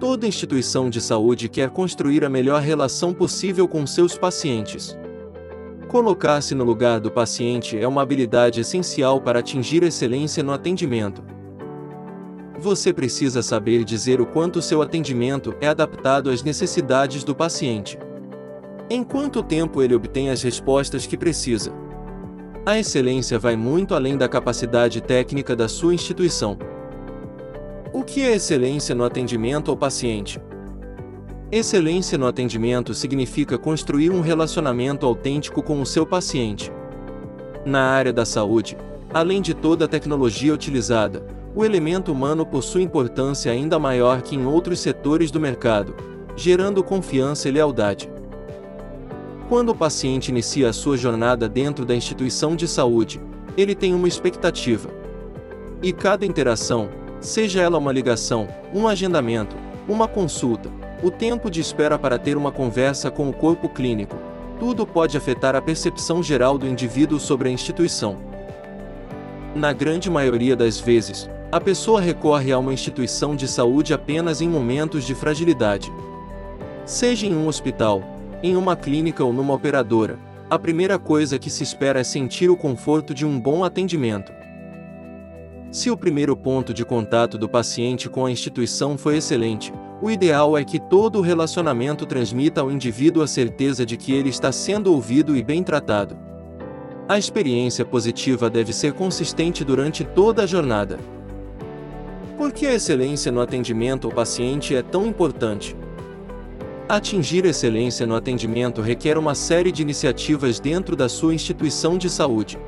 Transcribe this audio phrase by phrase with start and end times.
[0.00, 4.96] Toda instituição de saúde quer construir a melhor relação possível com seus pacientes.
[5.88, 11.24] Colocar-se no lugar do paciente é uma habilidade essencial para atingir excelência no atendimento.
[12.60, 17.98] Você precisa saber dizer o quanto seu atendimento é adaptado às necessidades do paciente.
[18.88, 21.72] Em quanto tempo ele obtém as respostas que precisa.
[22.64, 26.56] A excelência vai muito além da capacidade técnica da sua instituição.
[28.08, 30.40] Que é excelência no atendimento ao paciente?
[31.52, 36.72] Excelência no atendimento significa construir um relacionamento autêntico com o seu paciente.
[37.66, 38.78] Na área da saúde,
[39.12, 41.22] além de toda a tecnologia utilizada,
[41.54, 45.94] o elemento humano possui importância ainda maior que em outros setores do mercado,
[46.34, 48.10] gerando confiança e lealdade.
[49.50, 53.20] Quando o paciente inicia a sua jornada dentro da instituição de saúde,
[53.54, 54.88] ele tem uma expectativa.
[55.82, 56.88] E cada interação,
[57.20, 59.56] seja ela uma ligação, um agendamento,
[59.88, 60.70] uma consulta,
[61.02, 64.16] o tempo de espera para ter uma conversa com o corpo clínico,
[64.58, 68.16] tudo pode afetar a percepção geral do indivíduo sobre a instituição.
[69.54, 74.48] Na grande maioria das vezes, a pessoa recorre a uma instituição de saúde apenas em
[74.48, 75.92] momentos de fragilidade.
[76.84, 78.02] Seja em um hospital,
[78.42, 80.18] em uma clínica ou numa operadora,
[80.50, 84.32] a primeira coisa que se espera é sentir o conforto de um bom atendimento.
[85.70, 90.56] Se o primeiro ponto de contato do paciente com a instituição foi excelente, o ideal
[90.56, 94.90] é que todo o relacionamento transmita ao indivíduo a certeza de que ele está sendo
[94.90, 96.16] ouvido e bem tratado.
[97.06, 100.98] A experiência positiva deve ser consistente durante toda a jornada.
[102.38, 105.76] Por que a excelência no atendimento ao paciente é tão importante?
[106.88, 112.58] Atingir excelência no atendimento requer uma série de iniciativas dentro da sua instituição de saúde.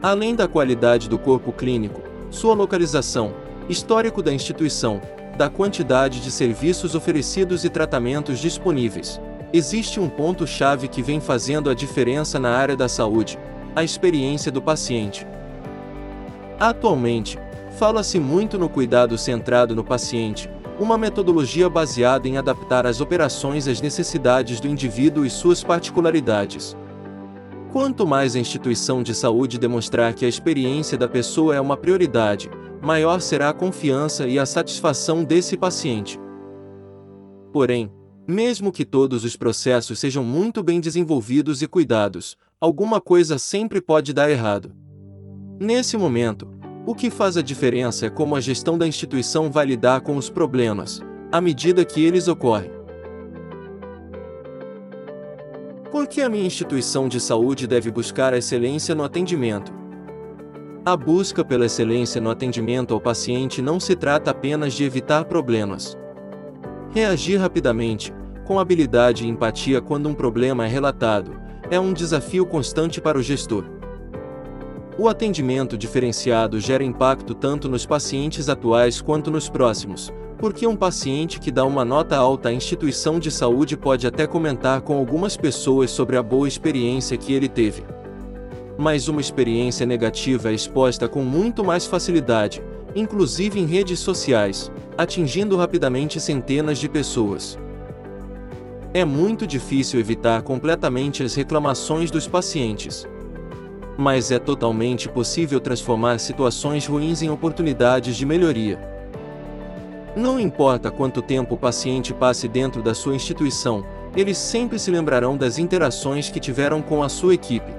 [0.00, 3.34] Além da qualidade do corpo clínico, sua localização,
[3.68, 5.00] histórico da instituição,
[5.36, 9.20] da quantidade de serviços oferecidos e tratamentos disponíveis.
[9.52, 13.38] Existe um ponto-chave que vem fazendo a diferença na área da saúde:
[13.76, 15.26] a experiência do paciente.
[16.58, 17.38] Atualmente,
[17.78, 20.50] fala-se muito no cuidado centrado no paciente,
[20.80, 26.76] uma metodologia baseada em adaptar as operações às necessidades do indivíduo e suas particularidades.
[27.72, 32.50] Quanto mais a instituição de saúde demonstrar que a experiência da pessoa é uma prioridade,
[32.82, 36.20] maior será a confiança e a satisfação desse paciente.
[37.50, 37.90] Porém,
[38.28, 44.12] mesmo que todos os processos sejam muito bem desenvolvidos e cuidados, alguma coisa sempre pode
[44.12, 44.76] dar errado.
[45.58, 46.48] Nesse momento,
[46.84, 50.28] o que faz a diferença é como a gestão da instituição vai lidar com os
[50.28, 51.00] problemas,
[51.32, 52.81] à medida que eles ocorrem.
[56.02, 59.72] Por que a minha instituição de saúde deve buscar a excelência no atendimento?
[60.84, 65.96] A busca pela excelência no atendimento ao paciente não se trata apenas de evitar problemas.
[66.90, 68.12] Reagir rapidamente,
[68.44, 71.40] com habilidade e empatia quando um problema é relatado,
[71.70, 73.64] é um desafio constante para o gestor.
[74.98, 81.38] O atendimento diferenciado gera impacto tanto nos pacientes atuais quanto nos próximos, porque um paciente
[81.38, 85.92] que dá uma nota alta à instituição de saúde pode até comentar com algumas pessoas
[85.92, 87.84] sobre a boa experiência que ele teve.
[88.76, 92.60] Mas uma experiência negativa é exposta com muito mais facilidade,
[92.92, 97.56] inclusive em redes sociais, atingindo rapidamente centenas de pessoas.
[98.92, 103.06] É muito difícil evitar completamente as reclamações dos pacientes.
[103.96, 108.91] Mas é totalmente possível transformar situações ruins em oportunidades de melhoria.
[110.14, 113.82] Não importa quanto tempo o paciente passe dentro da sua instituição,
[114.14, 117.72] eles sempre se lembrarão das interações que tiveram com a sua equipe.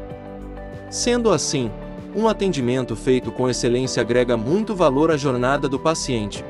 [0.90, 1.70] Sendo assim,
[2.16, 6.44] um atendimento feito com excelência agrega muito valor à jornada do paciente.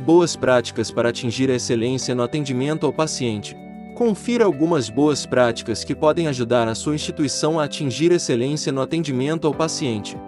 [0.00, 3.56] Boas práticas para atingir a excelência no atendimento ao paciente.
[3.94, 9.46] Confira algumas boas práticas que podem ajudar a sua instituição a atingir excelência no atendimento
[9.46, 10.18] ao paciente.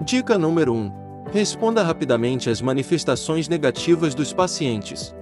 [0.00, 1.03] Dica número 1
[1.34, 5.12] Responda rapidamente às manifestações negativas dos pacientes.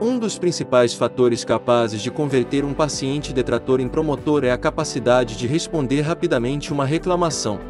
[0.00, 5.36] Um dos principais fatores capazes de converter um paciente detrator em promotor é a capacidade
[5.36, 7.60] de responder rapidamente uma reclamação.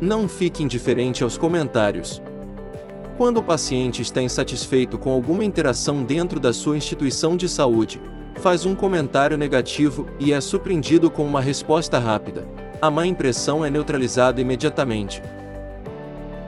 [0.00, 2.20] Não fique indiferente aos comentários.
[3.16, 8.02] Quando o paciente está insatisfeito com alguma interação dentro da sua instituição de saúde,
[8.34, 12.48] faz um comentário negativo e é surpreendido com uma resposta rápida.
[12.82, 15.22] A má impressão é neutralizada imediatamente.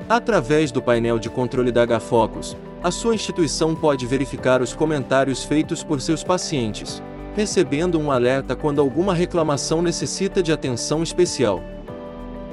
[0.08, 5.82] Através do painel de controle da HFocus, a sua instituição pode verificar os comentários feitos
[5.82, 7.02] por seus pacientes,
[7.34, 11.60] recebendo um alerta quando alguma reclamação necessita de atenção especial.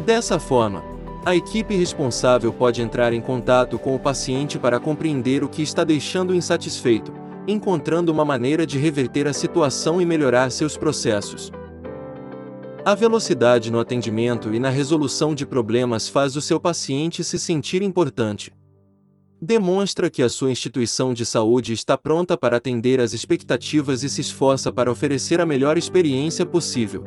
[0.04, 0.84] Dessa forma,
[1.26, 5.86] A equipe responsável pode entrar em contato com o paciente para compreender o que está
[5.86, 7.14] deixando insatisfeito,
[7.48, 11.50] encontrando uma maneira de reverter a situação e melhorar seus processos.
[12.86, 17.82] A velocidade no atendimento e na resolução de problemas faz o seu paciente se sentir
[17.82, 18.52] importante.
[19.42, 24.20] Demonstra que a sua instituição de saúde está pronta para atender às expectativas e se
[24.20, 27.06] esforça para oferecer a melhor experiência possível.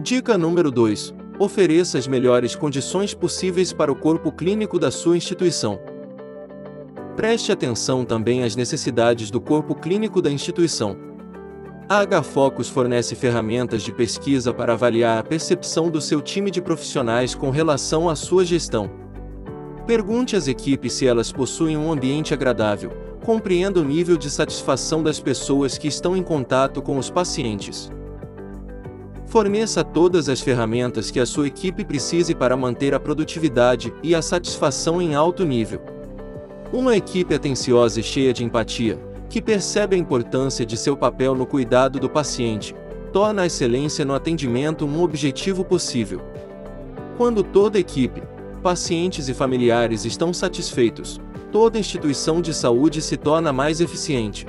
[0.00, 5.78] Dica número 2 ofereça as melhores condições possíveis para o corpo clínico da sua instituição.
[7.16, 11.05] Preste atenção também às necessidades do corpo clínico da instituição.
[11.88, 17.32] A H-Focus fornece ferramentas de pesquisa para avaliar a percepção do seu time de profissionais
[17.32, 18.90] com relação à sua gestão.
[19.86, 22.90] Pergunte às equipes se elas possuem um ambiente agradável,
[23.24, 27.88] compreenda o nível de satisfação das pessoas que estão em contato com os pacientes.
[29.26, 34.20] Forneça todas as ferramentas que a sua equipe precise para manter a produtividade e a
[34.20, 35.80] satisfação em alto nível.
[36.72, 38.98] Uma equipe atenciosa e cheia de empatia,
[39.28, 42.74] que percebe a importância de seu papel no cuidado do paciente,
[43.12, 46.20] torna a excelência no atendimento um objetivo possível.
[47.16, 48.22] Quando toda equipe,
[48.62, 51.20] pacientes e familiares estão satisfeitos,
[51.50, 54.46] toda instituição de saúde se torna mais eficiente.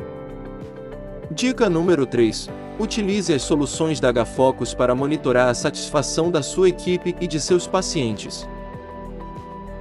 [1.31, 7.15] Dica número 3 Utilize as soluções da HFocus para monitorar a satisfação da sua equipe
[7.19, 8.47] e de seus pacientes.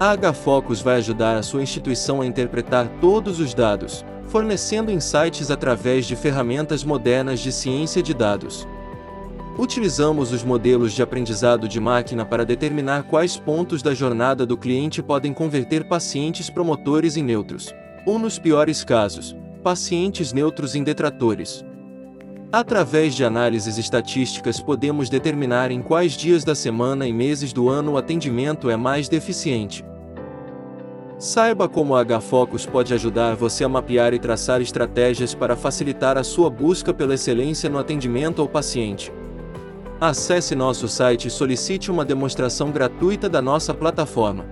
[0.01, 6.06] A HFocus vai ajudar a sua instituição a interpretar todos os dados, fornecendo insights através
[6.06, 8.67] de ferramentas modernas de ciência de dados.
[9.58, 15.02] Utilizamos os modelos de aprendizado de máquina para determinar quais pontos da jornada do cliente
[15.02, 17.75] podem converter pacientes promotores em neutros,
[18.05, 21.64] ou nos piores casos, pacientes neutros em detratores.
[22.52, 27.93] Através de análises estatísticas podemos determinar em quais dias da semana e meses do ano
[27.93, 29.84] o atendimento é mais deficiente.
[31.19, 36.23] Saiba como a H-Focus pode ajudar você a mapear e traçar estratégias para facilitar a
[36.23, 39.11] sua busca pela excelência no atendimento ao paciente.
[39.99, 44.45] Acesse nosso site e solicite uma demonstração gratuita da nossa plataforma.